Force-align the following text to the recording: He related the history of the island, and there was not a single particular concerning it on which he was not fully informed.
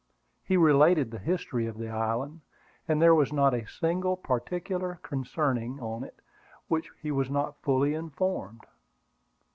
He 0.43 0.57
related 0.57 1.11
the 1.11 1.19
history 1.19 1.67
of 1.67 1.77
the 1.77 1.87
island, 1.89 2.41
and 2.87 2.99
there 2.99 3.13
was 3.13 3.31
not 3.31 3.53
a 3.53 3.67
single 3.67 4.17
particular 4.17 4.95
concerning 5.03 5.77
it 5.77 5.81
on 5.83 6.09
which 6.67 6.89
he 7.03 7.11
was 7.11 7.29
not 7.29 7.61
fully 7.61 7.93
informed. 7.93 8.61